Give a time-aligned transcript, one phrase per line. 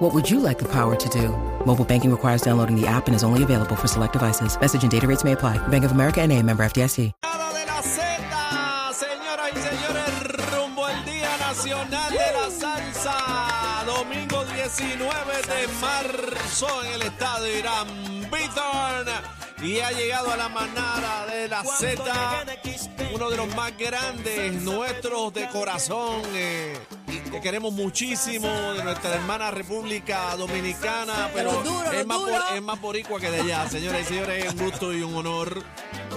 [0.00, 1.28] What would you like the power to do?
[1.66, 4.58] Mobile banking requires downloading the app and is only available for select devices.
[4.58, 5.58] Message and data rates may apply.
[5.68, 7.12] Bank of America and a member FDIC.
[7.20, 7.82] De la
[8.94, 15.02] señoras y señores, rumbo al Día Nacional de la Salsa, domingo 19
[15.42, 17.86] de marzo en el estadio Irán
[18.30, 19.06] Bithorn.
[19.62, 22.02] Y ha llegado a la manada de la Z,
[23.14, 26.78] uno de los más grandes nuestros de corazón, eh,
[27.30, 32.32] que queremos muchísimo, de nuestra hermana República Dominicana, pero, Pero duro, es, más duro.
[32.32, 33.68] por- es más boricua que de allá.
[33.68, 35.62] Señoras y señores, es un gusto y un honor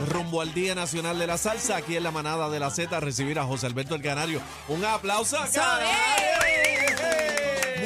[0.10, 3.40] rumbo al Día Nacional de la Salsa, aquí en la manada de la Z, recibir
[3.40, 4.42] a José Alberto El Canario.
[4.68, 5.38] Un aplauso.
[5.38, 5.48] a.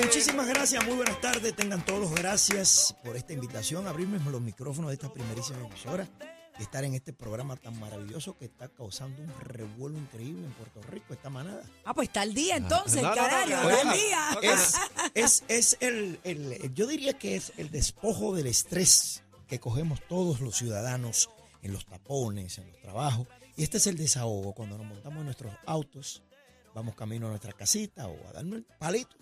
[0.03, 1.55] Muchísimas gracias, muy buenas tardes.
[1.55, 6.08] Tengan todos gracias por esta invitación, abrirme los micrófonos de esta primerísima emisora
[6.63, 11.13] estar en este programa tan maravilloso que está causando un revuelo increíble en Puerto Rico,
[11.13, 11.63] esta manada.
[11.86, 14.39] Ah, pues está el día entonces, No, no, no, canario, no, está el día.
[15.13, 20.41] es, es el, el- yo diría que es el despojo del estrés que cogemos todos
[20.41, 21.30] los ciudadanos
[21.61, 23.28] en los tapones, en los trabajos.
[23.55, 26.22] Y este es el desahogo, cuando nos montamos en nuestros autos,
[26.75, 29.16] vamos camino a nuestra casita o a darnos el palito.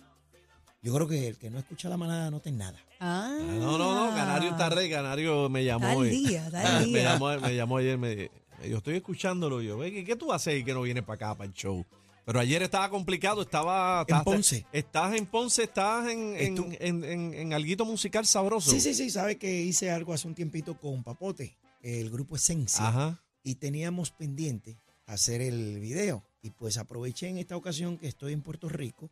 [0.86, 2.78] Yo creo que el que no escucha la manada no tiene nada.
[3.00, 3.36] Ah.
[3.40, 5.88] No, no, no, Canario está rey, Canario me llamó.
[5.88, 7.02] Está al y- día, al me, día.
[7.12, 9.60] llamó, me llamó ayer, me, me dijo, estoy escuchándolo.
[9.62, 11.84] Yo, "Ve, ¿qué, ¿qué tú haces que no vienes para acá, para el show?
[12.24, 14.00] Pero ayer estaba complicado, estaba...
[14.00, 14.66] En estás- Ponce.
[14.72, 18.70] Estás en Ponce, estás en, en, en, en- en alguito musical sabroso.
[18.70, 22.86] Sí, sí, sí, sabe que hice algo hace un tiempito con Papote, el grupo Esencia,
[22.88, 23.20] Ajá.
[23.42, 26.22] y teníamos pendiente hacer el video.
[26.42, 29.10] Y pues aproveché en esta ocasión que estoy en Puerto Rico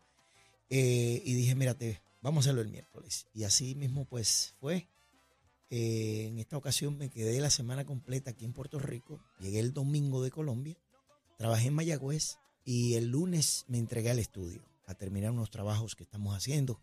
[0.76, 3.28] eh, y dije, mírate, vamos a hacerlo el miércoles.
[3.32, 4.88] Y así mismo pues fue.
[5.70, 9.72] Eh, en esta ocasión me quedé la semana completa aquí en Puerto Rico, llegué el
[9.72, 10.76] domingo de Colombia,
[11.38, 16.02] trabajé en Mayagüez y el lunes me entregué al estudio a terminar unos trabajos que
[16.02, 16.80] estamos haciendo.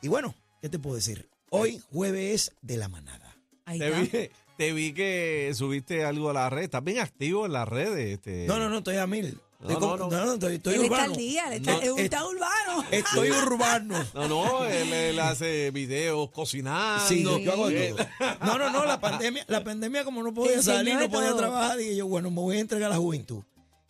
[0.00, 1.28] Y bueno, ¿qué te puedo decir?
[1.50, 3.36] Hoy jueves de la manada.
[3.66, 6.62] Vi, te vi que subiste algo a la red.
[6.62, 8.14] Estás bien activo en las redes.
[8.14, 8.46] Este.
[8.46, 9.40] No, no, no, estoy a mil.
[9.60, 10.08] No, Estoy, no, no.
[10.10, 11.12] no, no, estoy, estoy Él está urbano.
[11.12, 12.84] al día, él está, No, él eh, está urbano.
[12.92, 14.06] Estoy urbano.
[14.14, 17.04] No, no, él, él hace videos cocinando.
[17.08, 18.06] Sí, yo hago de Él- todo.
[18.46, 21.96] No, no, no, la pandemia, la pandemia como no podía salir, no podía trabajar, dije
[21.96, 23.42] yo, bueno, me voy a entregar a la juventud.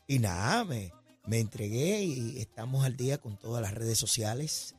[0.06, 0.90] Y nada, me,
[1.26, 4.74] me entregué y estamos al día con todas las redes sociales.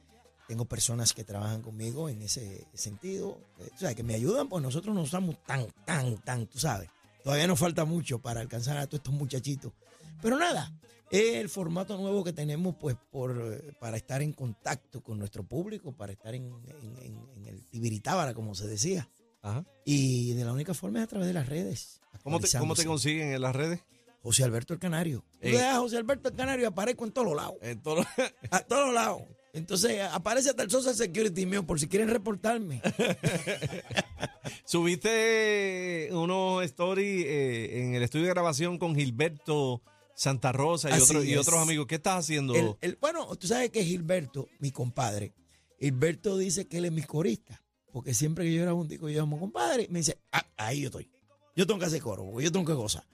[0.48, 4.64] Tengo personas que trabajan conmigo en ese sentido, eh, o sea, que me ayudan, pues
[4.64, 6.90] nosotros no somos tan, tan, tan, tú sabes.
[7.24, 9.72] Todavía nos falta mucho para alcanzar a todos estos muchachitos.
[10.22, 10.72] Pero nada,
[11.12, 15.44] es el formato nuevo que tenemos pues por, eh, para estar en contacto con nuestro
[15.44, 19.10] público, para estar en, en- en- en el tibiritábara, como se decía.
[19.42, 19.66] Ajá.
[19.86, 22.02] Y de la única forma es a través de las redes.
[22.24, 23.82] ¿Cómo, te, ¿Cómo te consiguen en las redes?
[24.22, 25.24] José Alberto el Canario.
[25.42, 27.56] Tú das a José Alberto el Canario y aparezco en todos los lados.
[27.62, 28.08] En todos los-
[28.52, 29.22] A todos los lados.
[29.54, 32.82] Entonces aparece hasta el Social Security mío por si quieren reportarme.
[34.66, 39.82] Subiste unos stories eh, en el estudio de grabación con Gilberto
[40.20, 41.88] Santa Rosa y, Así otros y otros amigos.
[41.88, 42.54] ¿Qué estás haciendo?
[42.54, 45.34] El- el- bueno, tú sabes que Gilberto, mi compadre,
[45.80, 47.64] Gilberto dice que él es mi corista.
[47.94, 49.88] Porque siempre que yo grabo un disco, yo llamo compadre.
[49.90, 51.10] Me dice, ah, ahí yo estoy.
[51.56, 53.06] Yo tengo que hacer coro, porque yo tengo que gozar.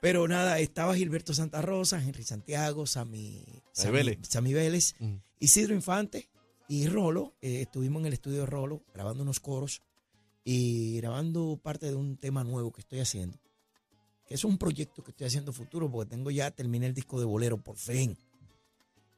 [0.00, 4.18] Pero nada, estaba Gilberto Santa Rosa, Henry Santiago, Sammy, Sammy, Vélez.
[4.22, 5.16] Sammy Vélez, Mm.
[5.40, 6.30] Isidro Infante
[6.66, 7.34] y Rolo.
[7.42, 9.82] Eh, estuvimos en el estudio de Rolo grabando unos coros
[10.44, 13.38] y grabando parte de un tema nuevo que estoy haciendo.
[14.28, 17.24] Que es un proyecto que estoy haciendo futuro, porque tengo ya, terminé el disco de
[17.24, 18.16] bolero por fin.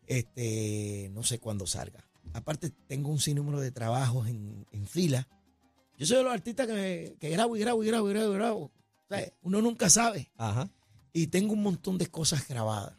[0.06, 2.09] Este, no sé cuándo salga.
[2.32, 5.26] Aparte, tengo un sinnúmero de trabajos en, en fila.
[5.98, 8.34] Yo soy de los artistas que, que grabo y grabo y grabo y grabo y
[8.37, 8.60] grabo.
[8.60, 8.72] O
[9.09, 10.31] sea, uno nunca sabe.
[10.37, 10.71] Ajá.
[11.12, 12.97] Y tengo un montón de cosas grabadas.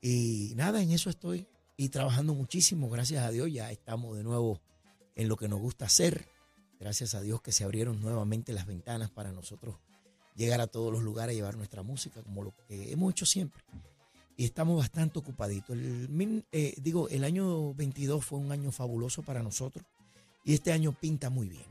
[0.00, 1.46] Y nada, en eso estoy.
[1.76, 4.60] Y trabajando muchísimo, gracias a Dios, ya estamos de nuevo
[5.14, 6.28] en lo que nos gusta hacer.
[6.80, 9.76] Gracias a Dios que se abrieron nuevamente las ventanas para nosotros
[10.36, 13.62] llegar a todos los lugares, llevar nuestra música, como lo que hemos hecho siempre.
[14.36, 15.76] Y estamos bastante ocupaditos.
[15.76, 19.84] El, eh, digo, el año 22 fue un año fabuloso para nosotros.
[20.44, 21.66] Y este año pinta muy bien.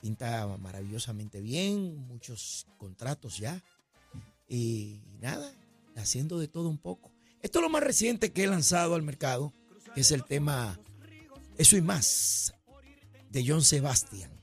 [0.00, 3.62] Pinta maravillosamente bien, muchos contratos ya.
[4.48, 5.52] Y nada,
[5.96, 7.10] haciendo de todo un poco.
[7.42, 9.52] Esto es lo más reciente que he lanzado al mercado,
[9.94, 10.78] que es el tema
[11.58, 12.54] Eso y más,
[13.30, 14.35] de John Sebastian.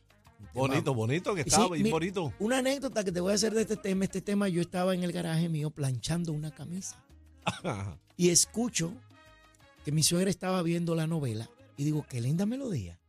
[0.53, 2.33] Bonito, bonito, que estaba Sí, bien mi- bonito.
[2.39, 4.05] Una anécdota que te voy a hacer de este tema.
[4.05, 7.03] Este tema, yo estaba en el garaje mío planchando una camisa
[7.45, 7.97] Ajá.
[8.17, 8.93] y escucho
[9.83, 12.99] que mi suegra estaba viendo la novela y digo, qué linda melodía.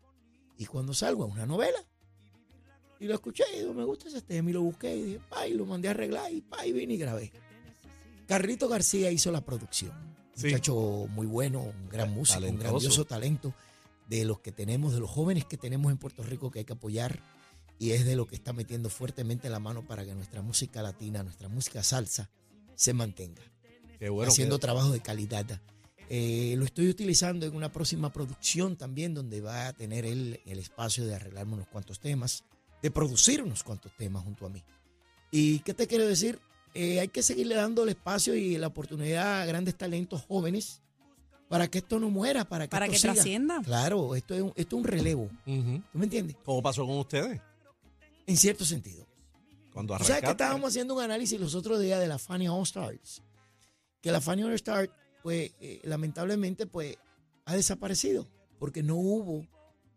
[0.58, 1.78] Y cuando salgo a una novela
[2.98, 5.46] y lo escuché y digo, me gusta ese tema y lo busqué y dije, pa,
[5.46, 7.30] y lo mandé a arreglar y pa, y vine y grabé.
[8.26, 9.92] Carlito García hizo la producción.
[10.34, 10.46] Sí.
[10.46, 13.52] Muchacho muy bueno, un gran músico, un grandioso talento
[14.08, 16.74] de los que tenemos, de los jóvenes que tenemos en Puerto Rico que hay que
[16.74, 17.20] apoyar
[17.78, 21.22] y es de lo que está metiendo fuertemente la mano para que nuestra música latina,
[21.22, 22.30] nuestra música salsa
[22.74, 23.42] se mantenga
[23.98, 24.30] Qué bueno.
[24.30, 25.60] haciendo que- trabajo de calidad.
[26.10, 30.58] Eh, lo estoy utilizando en una próxima producción también, donde va a tener él el
[30.58, 32.44] espacio de arreglarme unos cuantos temas,
[32.82, 34.62] de producir unos cuantos temas junto a mí.
[35.30, 36.38] ¿Y qué te quiero decir?
[36.74, 40.82] Eh, hay que seguirle dando el espacio y la oportunidad a grandes talentos jóvenes
[41.48, 43.12] para que esto no muera, para que, Para esto que siga.
[43.14, 43.60] trascienda.
[43.64, 45.28] Claro, esto es, un, esto es un relevo.
[45.44, 46.36] ¿Tú me entiendes?
[46.44, 47.40] ¿Cómo pasó con ustedes?
[48.26, 49.06] En cierto sentido.
[49.72, 50.44] Cuando ¿Tú sabes que arrancaste.
[50.44, 53.22] estábamos haciendo un análisis los otros días de la Fania All Stars?
[54.00, 54.88] Que la Fania All Stars,
[55.22, 56.96] pues, eh, lamentablemente, pues,
[57.44, 58.26] ha desaparecido
[58.58, 59.46] porque no hubo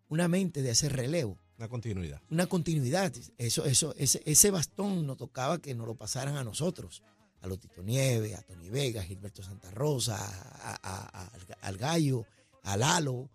[0.09, 2.21] una mente de hacer relevo, Una continuidad.
[2.29, 3.13] una continuidad.
[3.37, 7.03] Eso, eso, ese, ese bastón nos tocaba que nos lo pasaran a nosotros,
[7.47, 11.41] a los Tito Nieves, a Tony Vega, a Gilberto Santa Rosa, a- a- a- al,
[11.61, 12.25] al Gallo,
[12.63, 13.29] a Lalo.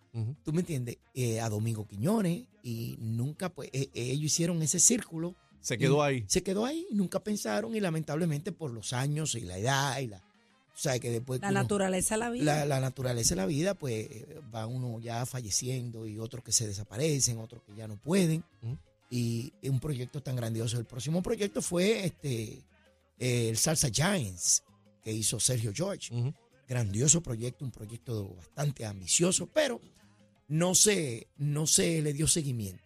[0.45, 0.99] ¿tú me entiendes?
[1.15, 5.97] Eh, a Domingo Quiñones, y nunca, pues, eh, eh, ellos hicieron ese círculo Se quedó
[5.99, 6.25] y ahí.
[6.29, 10.19] Se quedó ahí, nunca pensaron y lamentablemente por los años y la edad y la...
[10.19, 11.41] O sea, que después...
[11.41, 12.45] La que uno- naturaleza de la vida.
[12.45, 14.09] la, la naturaleza de la vida, pues
[14.55, 18.45] va uno ya falleciendo y otros que se desaparecen, otros que ya no pueden.
[18.63, 18.77] Ujú.
[19.11, 20.79] Y es un proyecto tan grandioso.
[20.79, 22.63] El próximo proyecto fue este
[23.19, 24.63] eh, el Salsa Giants
[25.03, 26.35] que hizo Sergio George.
[26.69, 29.81] Grandioso proyecto, un proyecto bastante ambicioso, pero
[30.49, 32.85] no se, no se le dio seguimiento.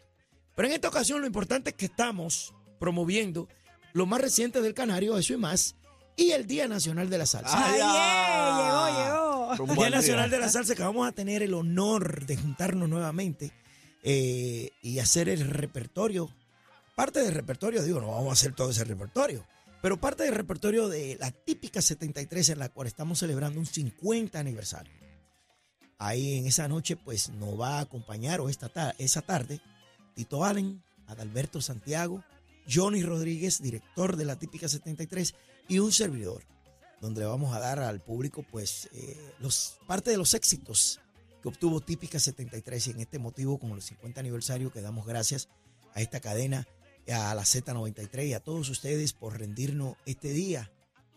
[0.54, 3.48] Pero en esta ocasión lo importante es que estamos promoviendo
[3.92, 5.76] lo más reciente del Canario, eso y más,
[6.16, 7.52] y el Día Nacional de la Salsa.
[7.56, 9.54] ¡Ay, yeah!
[9.54, 9.74] llegó, llegó.
[9.74, 9.90] Día.
[9.90, 13.52] Nacional de la Salsa, que vamos a tener el honor de juntarnos nuevamente
[14.02, 16.30] eh, y hacer el repertorio.
[16.94, 19.46] Parte del repertorio, digo, no vamos a hacer todo ese repertorio,
[19.82, 24.38] pero parte del repertorio de la típica 73 en la cual estamos celebrando un 50
[24.38, 24.92] aniversario.
[25.98, 29.60] Ahí en esa noche, pues nos va a acompañar, o esta ta- esa tarde,
[30.14, 32.22] Tito Allen, Adalberto Santiago,
[32.70, 35.34] Johnny Rodríguez, director de la típica 73,
[35.68, 36.42] y un servidor
[37.00, 41.00] donde le vamos a dar al público pues eh, los, parte de los éxitos
[41.42, 45.48] que obtuvo Típica 73 y en este motivo como el 50 aniversario que damos gracias
[45.94, 46.66] a esta cadena,
[47.12, 50.70] a la Z93 y a todos ustedes por rendirnos este día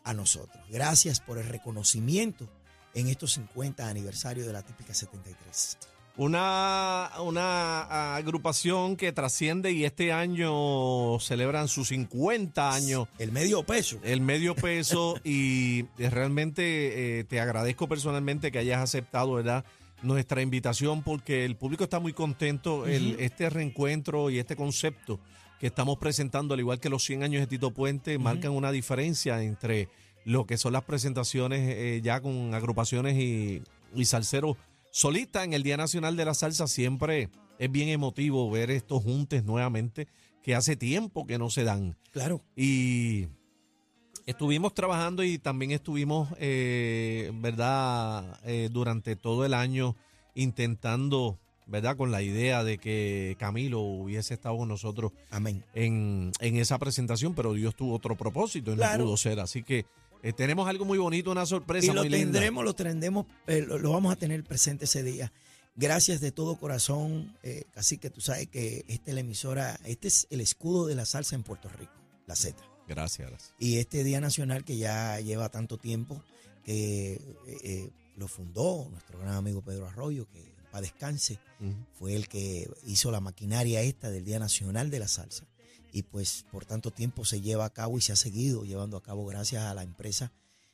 [0.03, 0.63] a nosotros.
[0.69, 2.47] Gracias por el reconocimiento
[2.93, 5.77] en estos 50 aniversarios de la Típica 73.
[6.17, 13.07] Una, una agrupación que trasciende y este año celebran sus 50 años.
[13.19, 13.99] El medio peso.
[14.03, 19.63] El medio peso y realmente eh, te agradezco personalmente que hayas aceptado ¿verdad?
[20.01, 22.85] nuestra invitación porque el público está muy contento.
[22.85, 25.21] El- este reencuentro y este concepto
[25.59, 29.43] que estamos presentando, al igual que los 100 años de Tito Puente, marcan una diferencia
[29.43, 29.89] entre
[30.25, 33.61] lo que son las presentaciones eh, ya con agrupaciones y,
[33.95, 34.57] y salseros
[34.91, 36.67] solistas en el Día Nacional de la Salsa.
[36.67, 40.07] Siempre es bien emotivo ver estos juntes nuevamente
[40.41, 41.97] que hace tiempo que no se dan.
[42.11, 42.41] Claro.
[42.55, 43.27] Y
[44.25, 49.95] estuvimos trabajando y también estuvimos, eh, ¿verdad?, Eh, durante todo el año
[50.35, 51.39] intentando,
[51.69, 55.63] ¿verdad?, con la idea de que Camilo hubiese estado con nosotros Amén.
[55.73, 58.99] en, en esa presentación, pero Dios tuvo otro propósito y Claro.
[58.99, 59.39] no pudo ser.
[59.39, 59.85] Así que
[60.23, 62.33] eh, tenemos algo muy bonito, una sorpresa Y lo muy linda.
[62.33, 65.31] tendremos, lo tendremos, eh, lo, lo vamos a tener presente ese día.
[65.75, 70.09] Gracias de todo corazón, eh, así que tú sabes que esta es la emisora, este
[70.09, 71.93] es el escudo de la salsa en Puerto Rico,
[72.27, 72.57] la Z.
[72.87, 73.53] Gracias, gracias.
[73.59, 76.21] Y este Día Nacional que ya lleva tanto tiempo,
[76.65, 77.21] que eh,
[77.63, 81.39] eh, lo fundó nuestro gran amigo Pedro Arroyo, que para descanse,
[81.97, 85.45] fue el que hizo la maquinaria esta del Día Nacional de la Salsa.
[85.91, 89.03] Y pues por tanto tiempo se lleva a cabo y se ha seguido llevando a
[89.03, 90.31] cabo gracias a la empresa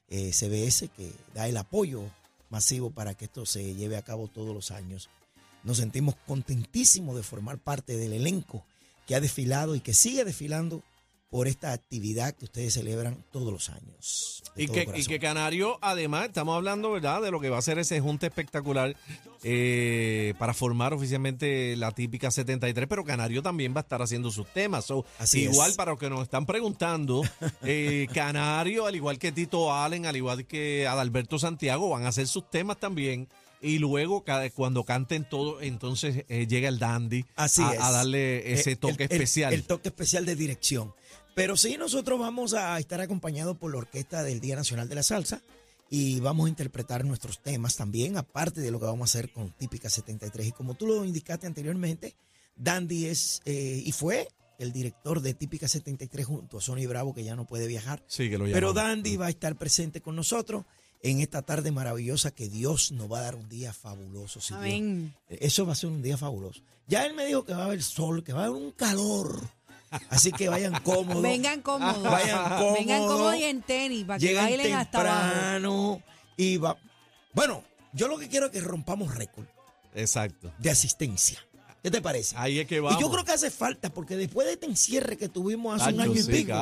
[0.08, 2.04] eh, CBS que da el apoyo
[2.50, 5.10] masivo para que esto se lleve a cabo todos los años.
[5.64, 8.66] Nos sentimos contentísimos de formar parte del elenco
[9.08, 10.84] que ha desfilado y que sigue desfilando
[11.36, 14.42] por esta actividad que ustedes celebran todos los años.
[14.56, 17.78] Y que, y que Canario, además, estamos hablando, ¿verdad?, de lo que va a ser
[17.78, 18.96] ese junte espectacular
[19.44, 24.48] eh, para formar oficialmente la típica 73, pero Canario también va a estar haciendo sus
[24.54, 24.86] temas.
[24.86, 25.76] So, Así igual es.
[25.76, 27.22] para los que nos están preguntando,
[27.64, 32.28] eh, Canario, al igual que Tito Allen, al igual que Adalberto Santiago, van a hacer
[32.28, 33.28] sus temas también.
[33.62, 34.24] y luego
[34.54, 39.12] cuando canten todo, entonces eh, llega el dandy Así a, darle ese Eh, toque el-
[39.12, 39.54] el- especial.
[39.54, 40.94] El, toque especial de dirección.
[41.36, 45.04] Pero sí, nosotros vamos a estar acompañados por la Orquesta del Día Nacional de la
[45.04, 45.42] Salsa
[45.90, 49.52] y vamos a interpretar nuestros temas también, aparte de lo que vamos a hacer con
[49.52, 50.48] Típica 73.
[50.48, 52.16] Y como tú lo indicaste anteriormente,
[52.56, 57.26] Dandy es eh, y fue el director de Típica 73 junto a Sonny Bravo, que
[57.26, 58.02] ya no puede viajar.
[58.08, 58.72] sí, que lo Pero.
[58.72, 60.64] Dandy va a estar presente con nosotros
[61.04, 64.40] en esta tarde maravillosa que Dios nos va a dar un día fabuloso.
[64.40, 65.14] si Dios- Amén.
[65.28, 66.62] eso va a ser un día fabuloso.
[66.88, 69.50] Ya él me dijo que va a haber sol, que va a haber un calor.
[70.10, 71.22] Así que vayan cómodos.
[71.22, 72.04] Vengan cómodos.
[72.04, 72.74] Vayan cómodos.
[72.80, 75.30] Vengan cómodos y en tenis para que bailen hasta abajo.
[75.32, 76.04] temprano.
[76.38, 76.78] Y va.
[77.34, 77.64] Bueno,
[77.94, 79.46] yo lo que quiero es que rompamos récord
[79.94, 80.52] Exacto.
[80.60, 81.40] de asistencia.
[81.82, 82.36] ¿Qué te parece?
[82.38, 83.00] Ahí es que vamos.
[83.00, 86.02] Y yo creo que hace falta, porque después de este encierre que tuvimos hace un
[86.02, 86.54] año y pico,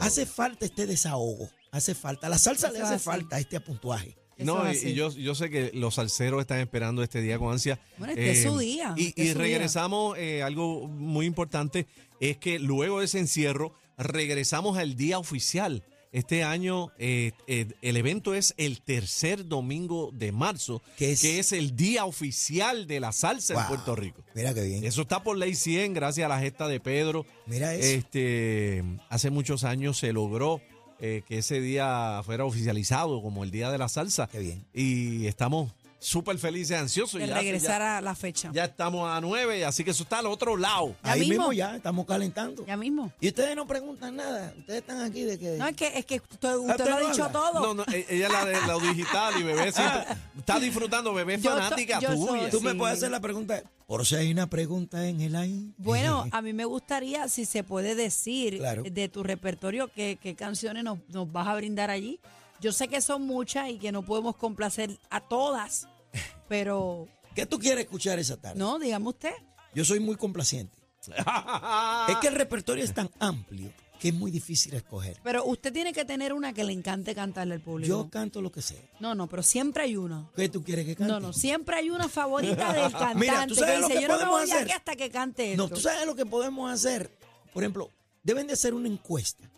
[0.00, 1.50] hace falta este desahogo.
[1.72, 2.28] Hace falta.
[2.28, 3.04] A la salsa le hace así.
[3.04, 4.16] falta este apuntuaje.
[4.44, 7.78] No, y, es yo, yo sé que los salseros están esperando este día con ansia.
[7.98, 9.42] Bueno, este es su día, Y, este es y su día.
[9.48, 11.86] regresamos, eh, algo muy importante
[12.20, 15.82] es que luego de ese encierro, regresamos al día oficial.
[16.10, 21.24] Este año eh, eh, el evento es el tercer domingo de marzo, Que que es-
[21.24, 23.68] es, el día oficial de la salsa en Wow.
[23.68, 24.24] Puerto Rico.
[24.34, 24.84] Mira qué bien.
[24.84, 27.26] Eso está por ley 100, gracias a la gesta de Pedro.
[27.46, 27.86] Mira eso.
[27.98, 30.62] Este, hace muchos años se logró
[31.00, 34.26] eh, que ese día fuera oficializado como el Día de la Salsa.
[34.26, 34.64] Qué bien.
[34.74, 37.20] Y estamos súper felices, ansiosos.
[37.20, 38.50] De Ya- regresar ya, a la fecha.
[38.52, 40.94] ya estamos a nueve, así que eso está al otro lado.
[41.04, 41.52] Ya Ahí mismo mismo.
[41.52, 42.64] ya estamos calentando.
[42.66, 43.12] Ya mismo.
[43.20, 44.52] Y ustedes no preguntan nada.
[44.58, 45.56] Ustedes están aquí de que.
[45.58, 47.32] No, es que, es que usted, Ah, usted usted lo ha dicho habla.
[47.32, 47.60] todo.
[47.60, 50.04] No, no, e- ella es la de lo digital y bebé siempre-
[50.38, 52.50] está disfrutando, bebé Yo to- fanática yo soy- tuya.
[52.50, 53.62] Tú me puedes hacer la pregunta.
[53.86, 55.72] Por si hay una pregunta en el aire.
[55.78, 58.82] Bueno, a mí me gustaría, si se puede decir, Claro.
[58.82, 62.20] de tu repertorio, qué, qué canciones nos, nos vas a brindar allí.
[62.60, 65.88] Yo sé que son muchas y que no podemos complacer a todas,
[66.48, 68.58] pero ¿Qué tú quieres escuchar esa tarde?
[68.58, 69.32] no, dígame usted.
[69.74, 70.76] Yo soy muy complaciente.
[72.08, 75.18] es que el repertorio es tan amplio que es muy difícil escoger.
[75.24, 77.88] Pero usted tiene que tener una que le encante cantarle al público.
[77.88, 78.80] Yo canto lo que sea.
[79.00, 80.30] No, no, pero siempre hay una.
[80.36, 81.12] ¿Qué tú quieres que cante?
[81.12, 84.02] No, no, siempre hay una favorita del cantante Mira, ¿tú sabes que lo dice, que
[84.02, 84.62] yo no me podemos voy hacer?
[84.64, 85.62] aquí hasta que cante esto.
[85.62, 87.10] No, tú sabes lo que podemos hacer.
[87.52, 87.90] Por ejemplo,
[88.22, 89.48] deben de hacer una encuesta.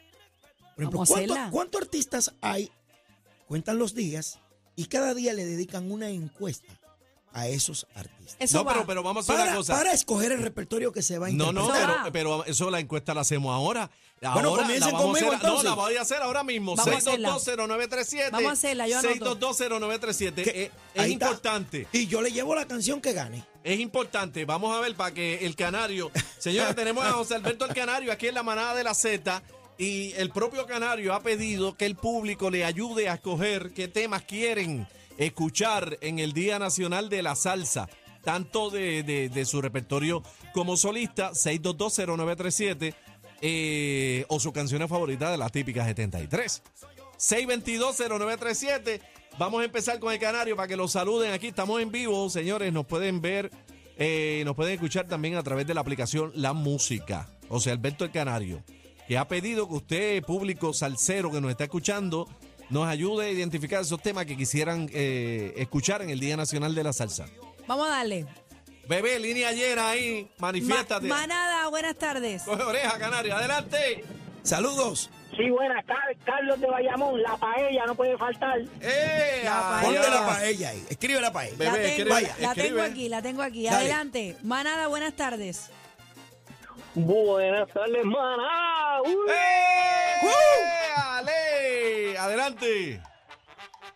[0.74, 1.50] Por ejemplo, Vamos a ¿cuánto- hacerla.
[1.50, 2.70] ¿cuántos artistas hay?
[3.50, 4.38] Cuentan los días
[4.76, 6.72] y cada día le dedican una encuesta
[7.32, 8.36] a esos artistas.
[8.38, 8.74] Eso no, va.
[8.74, 9.76] pero, pero vamos a hacer Para, una cosa.
[9.76, 11.68] para escoger el repertorio que se va a No, no,
[12.12, 13.90] pero, eso la encuesta la hacemos ahora.
[14.20, 16.76] Bueno, Ahora comiencen vamos a conmigo, hacer- No, la voy a hacer ahora mismo.
[16.76, 17.28] Vamos a hacerla.
[17.30, 18.30] 6220937.
[18.30, 19.36] Vamos a hacerla, yo anoto.
[19.40, 20.44] 6220937.
[20.44, 21.08] Que- Eh, Es, está.
[21.08, 21.88] importante.
[21.92, 23.44] Y yo le llevo la canción que gane.
[23.64, 24.44] Es importante.
[24.44, 26.12] Vamos a ver para que el canario.
[26.38, 29.42] Señores, tenemos a José Alberto el Canario aquí en la manada de la Z.
[29.80, 34.20] Y el propio Canario ha pedido que el público le ayude a escoger qué temas
[34.24, 37.88] quieren escuchar en el Día Nacional de la Salsa,
[38.22, 40.22] tanto de, de- su repertorio
[40.52, 42.94] como solista, 6220937,
[43.40, 46.62] eh, o su canción favorita de la típica 73.
[47.16, 49.00] 6220937.
[49.38, 51.32] Vamos a empezar con el Canario para que lo saluden.
[51.32, 52.70] Aquí estamos en vivo, señores.
[52.70, 53.50] Nos pueden ver,
[53.96, 57.30] eh, nos pueden escuchar también a través de la aplicación La Música.
[57.48, 58.62] O sea, Alberto el Canario,
[59.10, 62.28] que ha pedido que usted, público salsero que nos está escuchando,
[62.68, 66.84] nos ayude a identificar esos temas que quisieran eh, escuchar en el Día Nacional de
[66.84, 67.26] la Salsa.
[67.66, 68.24] Vamos a darle.
[68.88, 71.08] Bebé, línea llena ahí, Ma- manifiéstate.
[71.08, 72.44] manada, buenas tardes.
[72.44, 74.04] Coge oreja, Canario, adelante.
[74.44, 75.10] Saludos.
[75.36, 78.60] Sí, buenas, Car- Carlos de Bayamón, la paella no puede faltar.
[78.80, 79.40] ¡Eh!
[79.42, 79.86] La allá!
[79.88, 80.84] Ponte la paella ahí.
[80.88, 81.56] Escribe la paella.
[81.56, 82.82] Bebé, la tengo, escribe, vaya, la tengo escribe.
[82.82, 83.64] aquí, la tengo aquí.
[83.64, 83.76] Dale.
[83.76, 84.36] Adelante.
[84.44, 85.68] Manada, buenas tardes.
[86.94, 89.00] Buenas tardes, maná.
[89.04, 90.26] Uy, ¡Eh!
[90.96, 92.18] ¡Ale!
[92.18, 93.00] Adelante.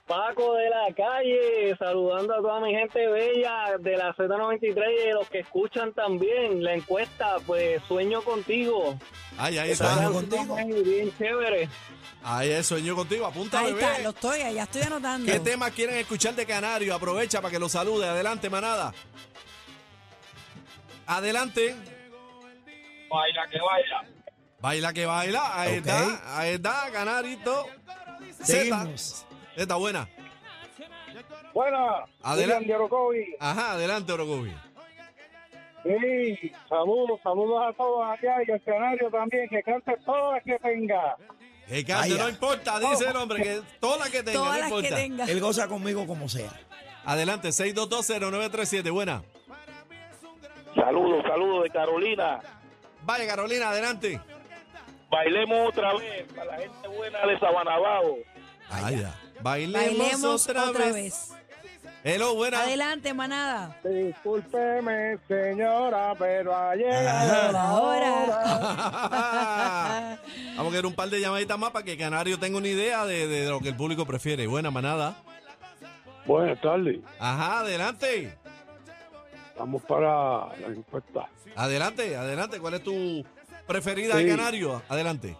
[0.06, 5.12] Paco de la calle, saludando a toda mi gente bella de la Z93 y de
[5.14, 6.62] los que escuchan también.
[6.62, 8.98] La encuesta, pues, sueño contigo.
[9.38, 10.10] Ay, ahí Sueño está.
[10.12, 10.56] contigo.
[10.56, 11.68] Bien, bien chévere.
[12.22, 13.26] Ahí es, sueño contigo.
[13.26, 13.80] Apunta, Ahí bebé.
[13.86, 15.32] está, lo estoy, ya estoy anotando.
[15.32, 16.94] ¿Qué temas quieren escuchar de Canario?
[16.94, 18.06] Aprovecha para que lo salude.
[18.06, 18.92] Adelante, manada.
[21.06, 21.74] Adelante.
[23.14, 24.04] Baila que baila.
[24.60, 25.60] Baila que baila.
[25.60, 26.38] Ahí está.
[26.38, 27.66] Ahí está, Canarito.
[28.42, 29.26] Seguimos.
[29.56, 30.08] Está buena.
[31.52, 32.74] Bueno, Adelante.
[33.38, 34.52] Ajá, adelante, Orocovi.
[35.84, 41.16] Sí, saludos, saludos a todos allá y al canario también, que cante todas que tenga.
[41.68, 42.22] Que cante, Vaya.
[42.24, 44.96] no importa, dice el hombre, que todas las que tenga, Todas no las que importa.
[44.96, 45.24] tenga.
[45.26, 46.50] Él goza conmigo como sea.
[47.04, 49.22] Adelante, 6220937, buena.
[50.74, 52.40] Saludos, saludos de Carolina.
[53.04, 54.20] Vaya, Carolina, adelante.
[55.10, 58.18] Bailemos otra vez para la gente buena de Sabanabao.
[58.70, 59.14] Vaya.
[59.42, 61.30] Bailemos, Bailemos otra, vez.
[62.02, 62.62] Hello, buena.
[62.62, 63.76] Adelante, manada.
[63.84, 68.18] Discúlpeme, señora, pero ha llegado la hora.
[70.56, 73.26] Vamos a querer un par de llamaditas más para que Canario tenga una idea de,
[73.26, 74.46] de lo que el público prefiere.
[74.46, 75.16] Buena manada.
[76.26, 76.98] Buenas tardes.
[77.18, 78.36] Ajá, adelante.
[79.58, 81.28] Vamos para la encuesta.
[81.56, 82.58] Adelante, adelante.
[82.58, 83.24] ¿Cuál es tu
[83.66, 84.28] preferida de Sí.
[84.36, 84.82] Canario?
[84.88, 85.36] Adelante.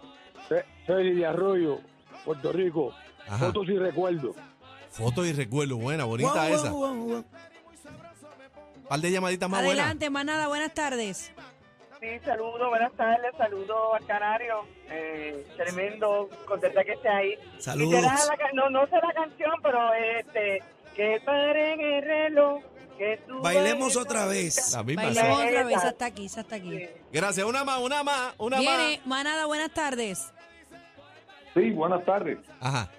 [0.85, 1.79] Feli de Arroyo,
[2.23, 2.93] Puerto Rico.
[3.27, 3.47] Ajá.
[3.47, 4.35] Fotos y recuerdos.
[4.91, 5.79] Fotos y recuerdos.
[5.79, 6.69] Buena, bonita Guau, esa.
[6.69, 7.25] guau, guau.
[8.87, 9.79] par de llamaditas más buenas.
[9.83, 11.31] Adelante, manada, buenas tardes.
[11.99, 14.57] Sí, saludos, buenas tardes, saludos al Canario,
[14.91, 17.33] eh, tremendo, contenta que esté ahí.
[17.57, 18.03] Saludos.
[18.03, 20.61] La ca- no, no sé la canción, pero este,
[20.95, 22.61] que paren el reloj,
[23.41, 24.71] Bailemos otra vez.
[24.73, 25.03] La misma.
[25.03, 26.79] Bailemos otra vez, hasta aquí, hasta aquí.
[27.11, 27.45] Gracias.
[27.45, 30.31] Una más, una más, una Viene, manada, buenas tardes.
[31.53, 32.37] Sí, buenas tardes.
[32.37, 32.57] más.
[32.59, 32.91] Ajá.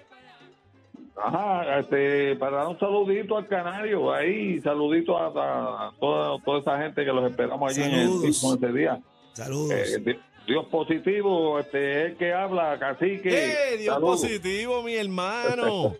[1.19, 6.59] Ajá, este, para dar un saludito al canario, ahí, saludito a, a- a toda, toda
[6.59, 8.99] esa gente que los esperamos allí en el sismo ese día.
[9.33, 9.71] Saludos.
[9.71, 13.29] Eh, di- Dios positivo, este, es el que habla, cacique.
[13.73, 14.21] ¡Eh, Dios Saludos.
[14.21, 15.95] positivo, mi hermano!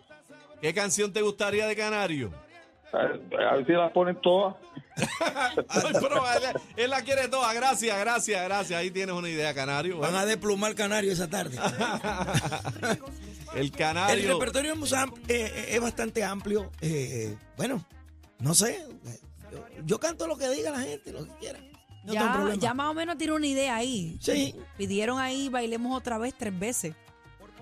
[0.62, 2.30] ¿Qué canción te gustaría de Canario?
[2.92, 2.98] A,
[3.50, 4.54] a ver si las ponen todas.
[5.68, 7.52] Ay, pero él, él la quiere toda.
[7.54, 8.78] Gracias, gracias, gracias.
[8.80, 9.98] Ahí tienes una idea, Canario.
[9.98, 11.56] Van a desplumar Canario esa tarde.
[13.54, 14.32] el El Canario.
[14.34, 16.70] repertorio es, am- eh, eh, es bastante amplio.
[16.80, 17.84] eh, bueno,
[18.40, 18.84] no sé.
[19.06, 19.20] eh,
[19.52, 21.58] Yo, yo canto lo que diga la gente, lo que quiera.
[22.04, 22.60] No tengo ya, problema.
[22.60, 24.18] ya más o menos tiene una idea ahí.
[24.20, 24.54] Sí.
[24.76, 26.94] Pidieron ahí, bailemos otra vez tres veces.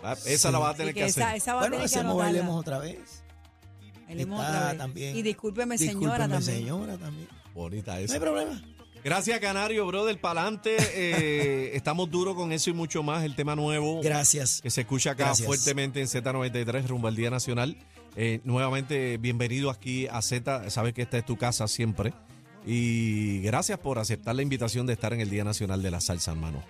[0.03, 1.35] Ah, esa la vas a tener que, hacer.
[1.35, 3.25] esa va a Bueno, hacemos bailemos otra vez.
[4.07, 4.79] Bailemos Está otra vez.
[4.79, 5.17] también.
[5.17, 6.59] Y discúlpeme, señora, Discúlpeme, también.
[6.59, 7.29] señora también.
[7.55, 8.63] Bonita No hay problema.
[9.05, 10.21] Gracias, Canario, brother.
[10.21, 10.77] Pa'lante.
[10.79, 13.25] Eh, estamos duros con eso y mucho más.
[13.25, 14.01] El tema nuevo.
[14.03, 14.61] Gracias.
[14.63, 15.47] que se escucha acá Gracias.
[15.47, 17.77] fuertemente en Z93 rumbo al Día Nacional.
[18.17, 20.71] Eh, nuevamente, bienvenido aquí a Z.
[20.71, 22.13] Sabes que esta es tu casa siempre.
[22.67, 26.33] Y gracias por aceptar la invitación de estar en el Día Nacional de la Salsa,
[26.33, 26.65] hermano.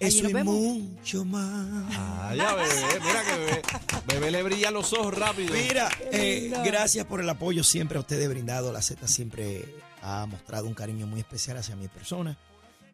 [0.00, 0.54] Eso vemos.
[0.54, 1.86] mucho más.
[1.96, 3.00] Ah, ya, bebé.
[3.04, 3.62] Mira que bebé,
[4.06, 5.54] bebé le brillan los ojos rápido.
[5.54, 8.72] Mira, eh, gracias por el apoyo siempre a ustedes brindado.
[8.72, 9.64] La Z siempre
[10.02, 12.36] ha mostrado un cariño muy especial hacia mi persona.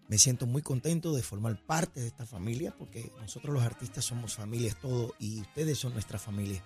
[0.09, 4.35] Me siento muy contento de formar parte de esta familia porque nosotros los artistas somos
[4.35, 6.63] familias todos y ustedes son nuestra familia.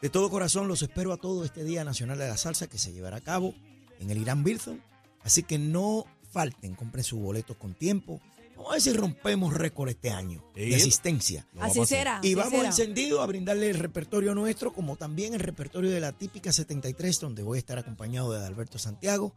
[0.00, 2.92] De todo corazón los espero a todos este Día Nacional de la Salsa que se
[2.92, 3.52] llevará a cabo
[3.98, 4.80] en el Irán Bilson.
[5.22, 8.20] Así que no falten, compren sus boletos con tiempo.
[8.58, 11.46] Vamos a ver si rompemos récord este año de asistencia.
[11.60, 12.18] Así será.
[12.24, 12.66] Y así vamos será.
[12.66, 17.44] encendidos a brindarle el repertorio nuestro, como también el repertorio de la típica 73, donde
[17.44, 19.32] voy a estar acompañado de Alberto Santiago,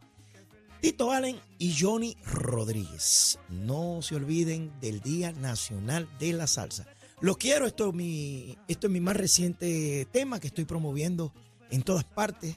[0.80, 3.38] Tito Allen y Johnny Rodríguez.
[3.48, 6.88] No se olviden del Día Nacional de la Salsa.
[7.20, 11.32] Lo quiero, esto es mi, esto es mi más reciente tema que estoy promoviendo
[11.70, 12.56] en todas partes.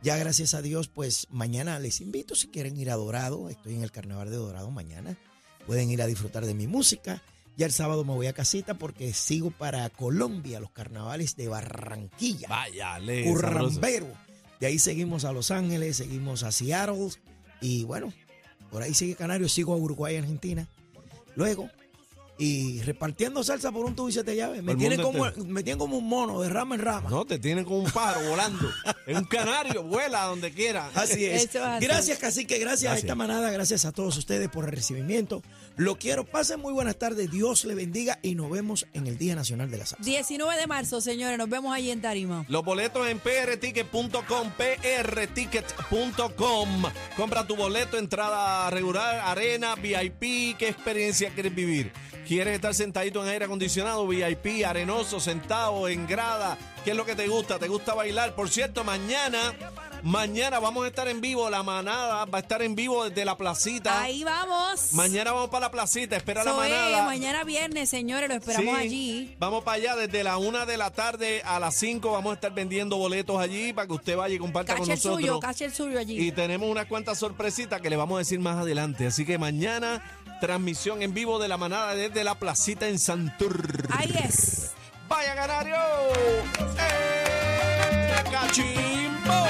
[0.00, 3.48] Ya gracias a Dios, pues mañana les invito si quieren ir a Dorado.
[3.48, 5.18] Estoy en el Carnaval de Dorado mañana.
[5.68, 7.22] Pueden ir a disfrutar de mi música.
[7.58, 12.48] Ya el sábado me voy a casita porque sigo para Colombia, los carnavales de Barranquilla.
[12.48, 12.98] Vaya.
[13.24, 14.06] Currambero.
[14.60, 17.10] De ahí seguimos a Los Ángeles, seguimos a Seattle
[17.60, 18.14] y bueno,
[18.70, 20.66] por ahí sigue Canario, sigo a Uruguay, Argentina.
[21.36, 21.68] Luego,
[22.38, 24.62] y repartiendo salsa por un tubo y siete llaves.
[24.62, 27.10] Me tienen, como, me tienen como un mono de rama en rama.
[27.10, 28.70] No, te tienen como un pájaro volando.
[29.06, 30.88] Es un canario, vuela donde quiera.
[30.94, 31.46] Así es.
[31.46, 31.84] Eso es así.
[31.84, 32.58] Gracias, cacique.
[32.58, 33.04] Gracias, a Gracias.
[33.04, 33.50] esta manada.
[33.50, 35.42] Gracias a todos ustedes por el recibimiento.
[35.76, 36.24] Lo quiero.
[36.24, 37.28] Pasen muy buenas tardes.
[37.30, 40.04] Dios le bendiga y nos vemos en el Día Nacional de la Salsa.
[40.04, 42.44] 19 de marzo, señores, nos vemos allí en Tarima.
[42.48, 44.50] Los boletos en prticket.com,
[45.68, 46.82] prticket.com.
[47.16, 50.56] Compra tu boleto, entrada regular, arena, VIP.
[50.56, 51.90] ¿Qué experiencia quieres vivir?
[52.26, 56.58] ¿Quieres estar sentadito en aire acondicionado, VIP, arenoso, sentado en grada?
[56.84, 57.58] ¿Qué es lo que te gusta?
[57.58, 58.34] ¿Te gusta bailar?
[58.34, 59.54] Por cierto, mañana,
[60.02, 61.48] mañana vamos a estar en vivo.
[61.50, 64.02] La manada va a estar en vivo desde la placita.
[64.02, 64.92] Ahí vamos.
[64.92, 66.16] Mañana vamos para la placita.
[66.16, 67.02] Espera la manada.
[67.04, 69.36] mañana viernes, señores, lo esperamos Sí, allí.
[69.38, 72.12] Vamos para allá desde la una de la tarde a las 5.
[72.12, 74.98] Vamos a estar vendiendo boletos allí para que usted vaya y comparta con Cache el
[74.98, 75.20] nosotros.
[75.20, 76.18] suyo, cache el suyo allí.
[76.26, 79.06] Y tenemos unas cuantas sorpresitas que le vamos a decir más adelante.
[79.06, 83.86] Así que mañana, transmisión en vivo de la manada desde la placita en Santur.
[83.90, 84.70] Ahí es.
[85.08, 85.76] ¡Vaya Canario!
[86.78, 89.46] ¡Eh, ¡Cachimbo!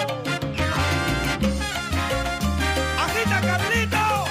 [2.98, 4.24] ¡Agita, Carlito!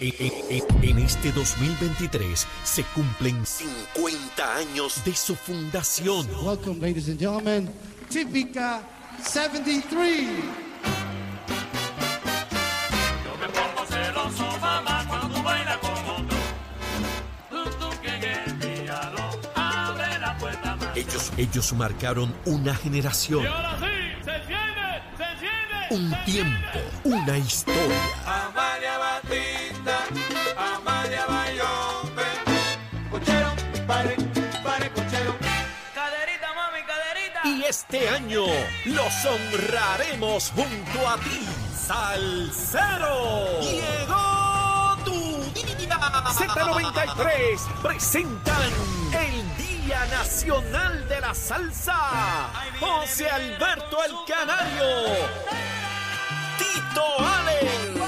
[0.00, 0.12] En,
[0.50, 6.26] en- en este 2023 se cumplen 50 años de su fundación.
[6.44, 7.70] Welcome, ladies and gentlemen,
[8.08, 8.80] Típica
[9.22, 10.28] 73.
[21.38, 23.46] Ellos, marcaron una generación.
[25.88, 28.02] Un tiempo, una historia.
[28.26, 29.98] Amalia Batista,
[30.56, 32.22] Amalia Bayombe.
[33.08, 33.52] Cochero,
[33.86, 34.16] pare,
[34.64, 35.36] pare, cochero.
[35.94, 37.40] Caderita, mami, caderita.
[37.44, 38.42] Y este año
[38.86, 41.46] los honraremos junto a ti,
[41.86, 43.60] Salsero.
[43.60, 46.00] Llegó tu día.
[46.32, 48.72] Z93 presentan
[49.12, 50.87] el Día Nacional
[51.28, 52.00] la Salsa.
[52.80, 54.88] José Alberto el Canario.
[56.56, 58.00] Tito Allen.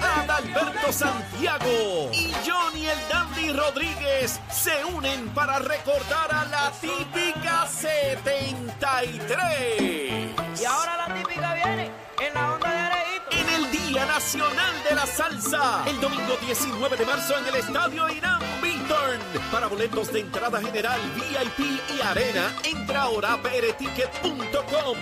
[0.00, 10.30] Adalberto Santiago y Johnny el Dandy Rodríguez se unen para recordar a la típica 73.
[10.58, 11.90] Y ahora la típica viene
[12.26, 13.26] en la onda de Areito.
[13.32, 18.08] En el Día Nacional de la Salsa, el domingo 19 de marzo en el Estadio
[18.08, 18.55] Irán.
[19.50, 24.96] Para boletos de entrada general, VIP y arena, entra ahora a pereticket.com.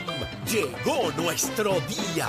[0.46, 2.28] Llegó nuestro día.